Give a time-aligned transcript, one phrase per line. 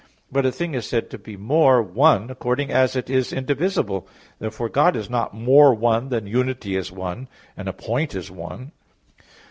[0.31, 4.07] But a thing is said to be more "one" according as it is indivisible.
[4.39, 8.71] Therefore God is not more one than unity is one and a point is _one.